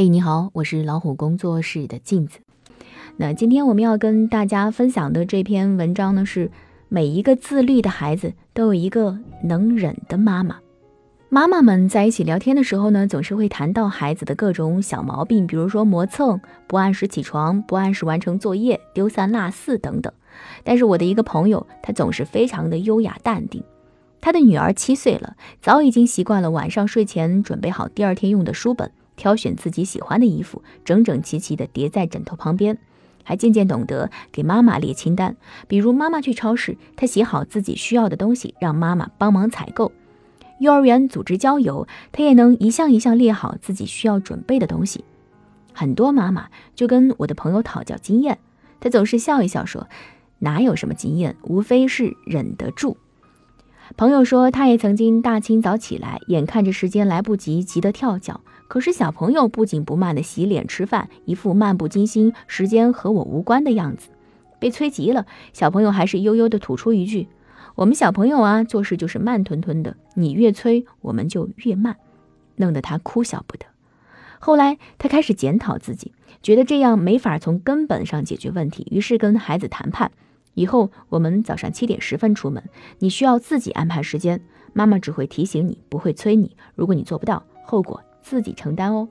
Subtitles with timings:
[0.00, 2.38] 嘿，你好，我是老虎工作室的镜子。
[3.16, 6.52] 那今天我们要跟大家分享的这篇文章呢，是
[6.88, 10.60] 每一个自律的孩子都有一个能忍的妈妈。
[11.28, 20.12] 妈妈们在一起聊天的时候呢，总是会谈到孩子的各种小毛病，比如说磨蹭、不按时起床、不按时完成作业、丢三落四等等。
[20.62, 23.60] 但是我的一个朋友，他总是非常的优雅淡定。
[24.20, 32.78] 他的女儿七岁了，早已经习惯了晚上睡前准备好第二天用的书本，挑选自己喜欢的衣服，整整齐齐地叠在枕头旁边，
[33.24, 35.36] 还渐渐懂得给妈妈列清单。
[35.66, 39.92] 比如妈妈去超市，他写好自己需要的东西，让妈妈帮忙采购。
[40.60, 45.04] 幼儿园组织郊游，他也能一项一项列好自己需要准备的东西。
[45.74, 48.38] 很多妈妈就跟我的朋友讨教经验，
[48.80, 49.88] 他总是笑一笑说
[50.40, 52.96] ：“哪有什么经验，无非是忍得住。”
[53.96, 58.40] 朋友说，他也曾经大清早起来，眼看着时间来不及，急得跳脚。
[58.68, 64.10] 可是小朋友不紧不慢地洗脸吃饭，一副漫不经心、时间和我无关的样子。
[64.60, 67.28] 被催急了，小朋友还是悠悠地吐出一句。
[67.74, 71.96] 我们小朋友啊，做事就是慢吞吞的，你越催，我们就越慢，
[72.56, 73.66] 弄得他哭笑不得。
[74.40, 80.10] 后来他开始检讨自己，觉得这样没法从根本上解决问题，于是跟孩子谈判：
[80.54, 82.62] 以后我们早上七点十分出门，
[82.98, 84.40] 你需要自己安排时间，
[84.72, 86.56] 妈妈只会提醒你，不会催你。
[86.74, 89.08] 如果你做不到，后果自己承担哦。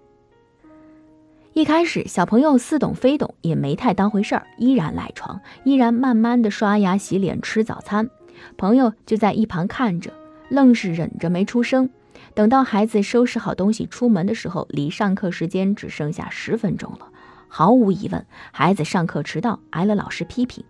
[1.53, 8.11] 一开始，小朋友似懂非懂，也没太当回事儿，依然赖床，依然慢慢的刷牙、洗脸、吃早餐。
[8.57, 10.13] 朋友就在一旁看着，
[10.49, 11.89] 愣是忍着没出声。
[12.35, 17.09] 等到孩子收拾好东西出门的时候，离上课时间只剩下十分钟了。
[17.47, 20.63] 毫无疑问，孩子上课迟到，挨了老师批评。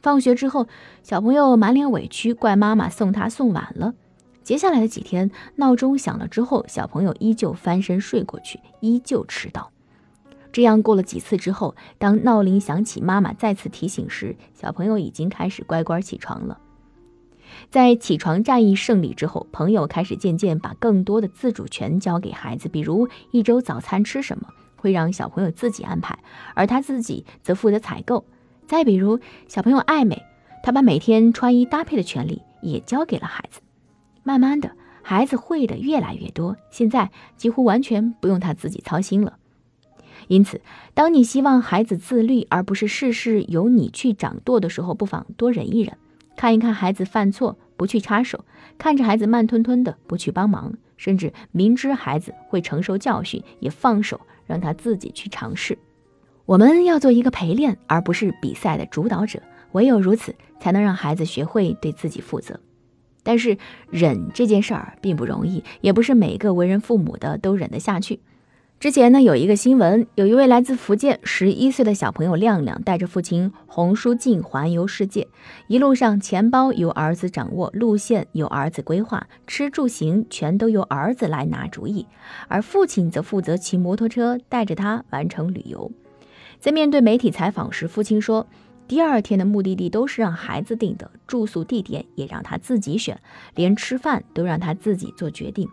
[0.00, 0.68] 放学之后，
[1.02, 3.94] 小朋友满脸委屈，怪妈妈送他送晚了。
[4.48, 9.70] 接下来的几天，闹钟响了之后，小朋友依旧翻身睡过去，依旧迟到。
[10.52, 16.58] 这样过了几次之后，当闹铃响起，妈妈再次提醒时，小朋友已经开始乖乖起床了。
[17.68, 26.18] 在起床战役胜利之后，朋友开始渐渐把更多的自主权交给孩子，比如一周早餐吃什么，会让小朋友自己安排，
[26.54, 28.24] 而他自己则负责采购。
[28.66, 30.22] 再比如小朋友爱美，
[30.62, 33.60] 他把每天穿衣搭配的权利也交给了孩子。
[34.28, 39.38] 慢慢的，孩子会的越来越多，现在几乎完全不用他自己操心了。
[40.26, 40.60] 因此，
[40.92, 45.96] 当你希望孩子自律，而不是事事由你去掌舵的时候，不妨多忍一忍。
[46.36, 48.40] 看一看孩子犯错，不去插手；
[48.76, 55.78] 看着孩子慢吞吞的，不去帮忙；甚至明知孩子会承受教训，也放手让他自己去尝试。
[56.44, 59.40] 我们要做一个陪练，而不是比赛的主导者。
[59.72, 62.60] 唯有如此，才能让孩子学会对自己负责。
[63.28, 63.58] 但是，
[63.90, 68.20] 忍这件事儿并不容易，也不是每个为人父母的都忍得下去。
[68.80, 75.28] 之前呢，有一个新闻，有一位来自福建十一岁的小朋友亮亮，带着父亲洪书进环游世界。
[75.66, 82.06] 一路上，钱包由儿子掌握，路线由儿子规划，吃住行全都由儿子来拿主意，
[82.48, 85.92] 而父亲则负责骑摩托车带着他完成旅游。
[86.58, 88.46] 在面对媒体采访时，父亲说，
[88.88, 93.20] 第二天的目的地都是让孩子定的，住宿地点也让他自己选，
[93.54, 95.68] 连吃饭都让他自己做决定。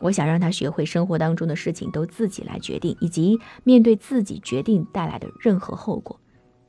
[0.00, 6.20] 我想让他学会生活当中的事情都自己来决定，以及面对自己决定带来的任何后果。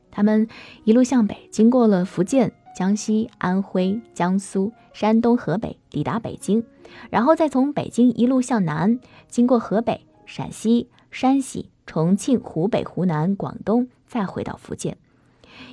[0.09, 0.47] 他们
[0.85, 6.63] 一路向北，经过了福建、江西、安徽、江苏、山东、河北，抵达北京，
[7.09, 14.97] 然后再从北京一路向南，经过河北、陕西、山西、重庆、湖北、湖南、广东，再回到福建。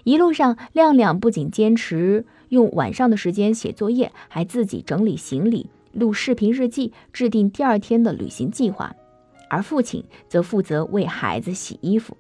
[0.05, 5.69] 一路上，亮亮不仅坚持用晚上的时间写作业，还自己整理行李。
[5.93, 8.95] 录视频日记，制定第二天的旅行计划，
[9.49, 12.17] 而父亲则负责为孩子洗衣服。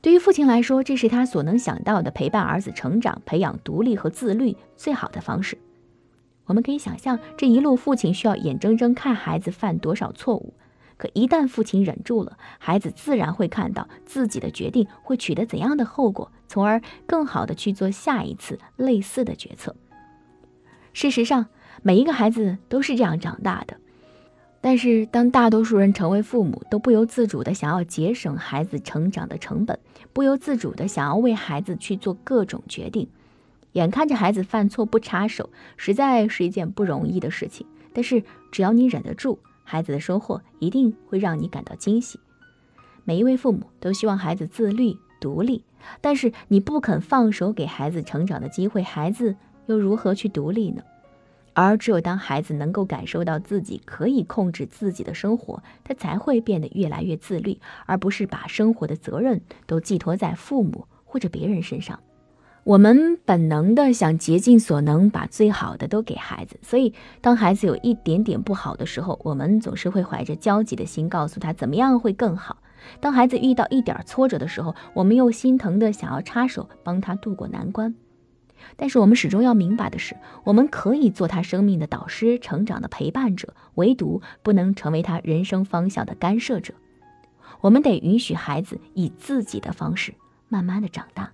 [0.00, 5.56] 对于父亲来说，这是他所能想到的陪伴儿子成长、培养独立和自律最好的方式。
[6.46, 10.52] 我们可以想象，这一路父亲需要眼睁睁看孩子犯多少错误。
[11.00, 19.74] 可一旦父亲忍住了，孩子自然会看到自己的决定会取得怎样的后果，从而更好的去做下一次类似的决策。
[20.92, 21.46] 事实上，
[21.82, 23.78] 每一个孩子都是这样长大的，
[24.60, 29.78] 但是当大多数人成为父母，都不由自主的想要节省孩子成长的成本，
[30.12, 33.08] 不由自主的想要为孩子去做各种决定，
[33.72, 35.48] 眼看着孩子犯错不插手，
[35.78, 37.66] 实在是一件不容易的事情。
[37.94, 38.22] 但是
[38.52, 39.38] 只要你忍得住，
[39.70, 42.18] 孩子的收获一定会让你感到惊喜。
[43.04, 45.62] 每一位父母都希望孩子自律独立，
[46.00, 49.36] 但是你不肯放手给孩子成长的机会，孩子
[49.66, 50.82] 又如何去独立呢？
[51.52, 62.00] 而只有当孩子能够感受到自己可以控制自己的生活，他才会变得越来越自律，而不是把生活的责任都寄托在父母或者别人身上。
[62.64, 72.58] 我们本能的想竭尽所能把最好的都给孩子，所以当孩子有一点点不好的时候，我们总是会怀着焦急的心告诉他怎么样会更好。
[73.00, 77.94] 当孩子遇到一点挫折的时候，我们又心疼的想要插手帮他渡过难关。
[78.76, 80.14] 但是我们始终要明白的是，
[80.44, 86.74] 我们可以做他生命的导师、成长的陪伴者，唯独不能成为他人生方向的干涉者。
[87.62, 90.14] 我们得允许孩子以自己的方式
[90.48, 91.32] 慢慢的长大。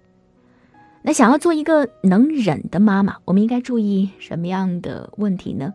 [1.07, 5.73] 那想要做一个能忍的妈妈，我们应该注意什么样的问题呢？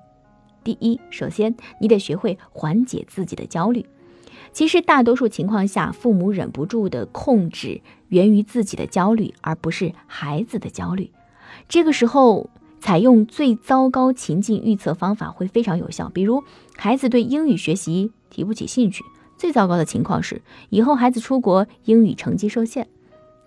[0.62, 3.86] 第一，首先你得学会缓解自己的焦虑。
[4.51, 7.80] 其实大多数情况下，父母忍不住的控制
[8.10, 11.10] 源于自己的焦虑，而不是孩子的焦虑。
[11.69, 12.50] 这个时候，
[12.81, 16.10] 采用最糟糕情境预测方法会非常有效。
[16.10, 16.44] 比如，
[16.75, 19.06] 孩子对英语学习提不起兴趣，
[19.38, 22.89] 最糟糕的情况是以后孩子出国英语成绩受限。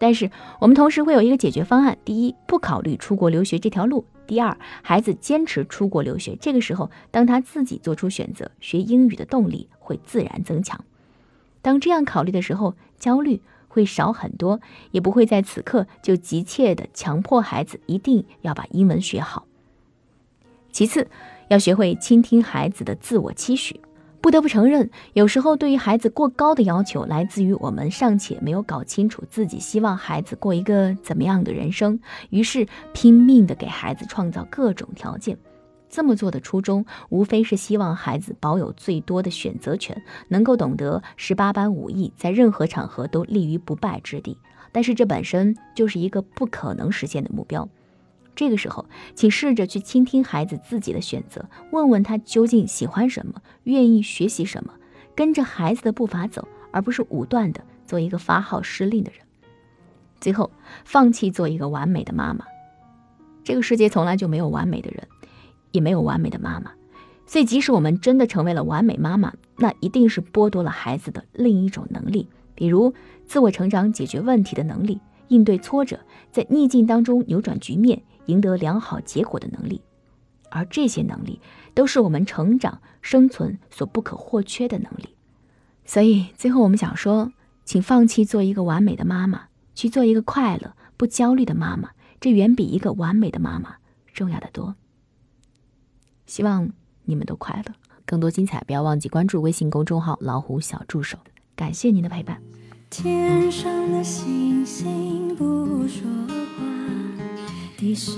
[0.04, 0.30] 但是，
[0.60, 6.36] 我们同时会有一个解决方案：第一，不考虑出国留学这条路；第二，孩子坚持出国留学。
[6.38, 10.84] 这个时候，当他自己做出选择，学英语的动力会自然增强。
[11.62, 13.40] 当这样考虑的时候，焦虑。
[13.66, 14.60] 会少很多，
[14.92, 19.46] 也不会在此刻就急切的强迫孩子一定要把英文学好。
[20.70, 21.08] 其次，
[21.48, 23.80] 要学会倾听孩子的自我期许。
[24.24, 32.00] 不得不承认，有时候对于孩子过高的要求，来自于我们尚且没有搞清楚自己希望孩子过一个怎么样的人生，
[32.30, 35.36] 于是拼命的给孩子创造各种条件。
[35.90, 44.38] 这么做的初衷，无非是希望孩子保有最多的选择权，能够懂得十八般武艺，在任何场合都立于不败之地。
[44.72, 47.68] 但是这本身就是一个不可能实现的目标。
[48.34, 54.74] 这个时候，请试着去倾听孩子自己的选择，问问他究竟喜欢什么，愿意学习什么，
[55.14, 59.20] 跟着孩子的步伐走，而不是武断的做一个发号施令的人。
[60.20, 60.50] 最后，
[60.84, 62.44] 放弃做一个完美的妈妈。
[63.42, 65.06] 这个世界从来就没有完美的人。
[65.72, 66.70] 也没有完美的妈妈，
[67.26, 72.94] 所以即使我们真的成为了完美妈妈，那一定是剥夺了孩子的另一种能力，比如
[73.26, 75.98] 自我成长、解决问题的能力、应对挫折、
[76.30, 79.80] 在逆境当中扭转局面、赢得良好结果的能力。
[80.50, 81.40] 而这些能力
[81.74, 85.16] 都是我们成长、生存所不可或缺的能力。
[85.84, 87.32] 所以最后我们想说，
[87.64, 91.90] 请放弃做一个完美的妈妈，去做一个快乐、不焦虑的妈妈，
[92.20, 93.76] 这远比一个完美的妈妈
[94.12, 94.76] 重要的多。
[96.26, 96.70] 希望
[97.04, 97.74] 你们都快乐。
[98.06, 101.18] 更多精彩，不要忘记关注微信公众号“老虎小助手”。
[101.56, 102.40] 感谢您的陪伴。
[102.90, 105.63] 天上的星星不，
[107.94, 108.16] 地上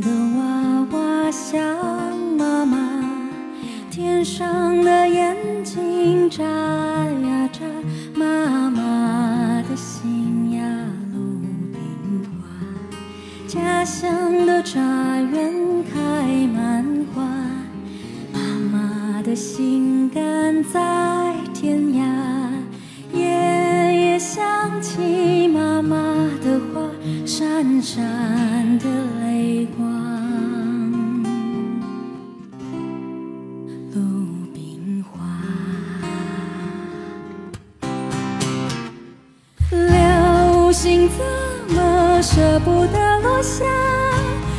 [0.00, 0.08] 的
[0.38, 1.60] 娃娃想
[2.38, 2.78] 妈妈，
[3.90, 7.60] 天上的眼睛眨呀眨，
[8.14, 10.64] 妈妈的心呀
[11.12, 15.52] 鲁冰花，家乡的茶园
[15.84, 17.22] 开满花。
[18.32, 18.40] 妈
[18.72, 22.02] 妈的心肝在天涯，
[23.12, 23.20] 夜
[23.94, 25.98] 夜想起妈妈
[26.42, 26.80] 的话，
[27.26, 28.86] 闪闪的
[40.68, 43.64] 流星怎么舍不得落下？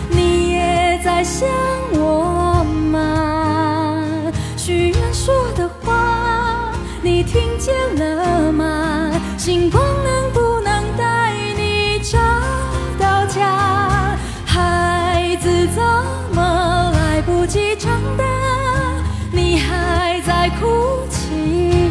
[0.09, 1.47] 你也在想
[1.93, 4.03] 我吗？
[4.57, 6.71] 许愿说的话，
[7.03, 9.11] 你听见了吗？
[9.37, 12.17] 星光能不能带你找
[12.97, 14.17] 到家？
[14.43, 15.83] 孩子怎
[16.33, 18.25] 么来不及长大？
[19.31, 21.88] 你还在哭泣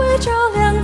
[0.00, 0.79] 会照亮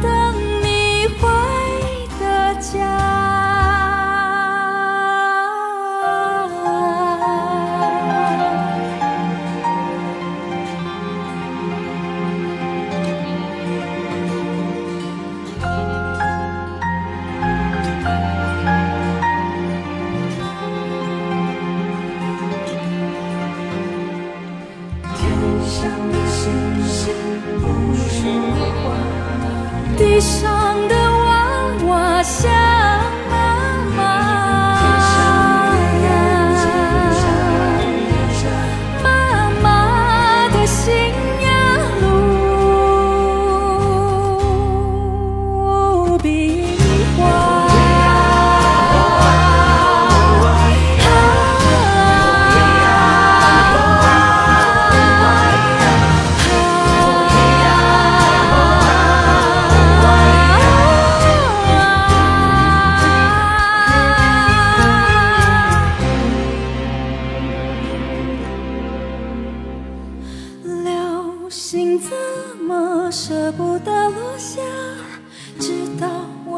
[32.27, 32.56] 娃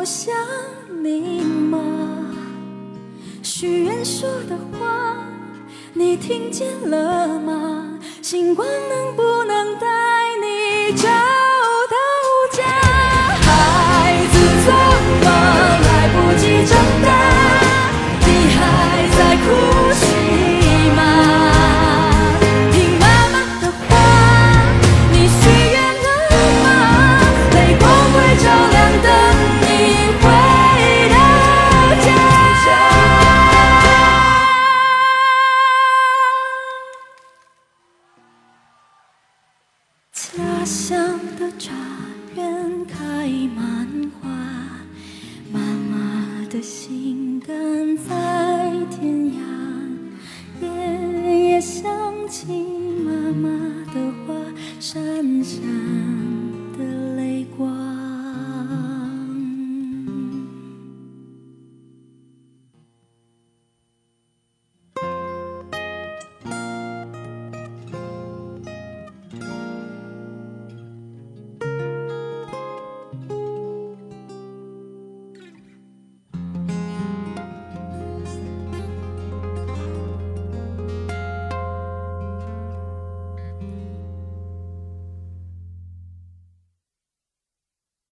[0.09, 0.35] 想
[1.05, 1.79] 你吗
[3.43, 5.15] 许愿说的话
[5.93, 7.99] 你听见了吗？
[8.23, 9.23] 星光能不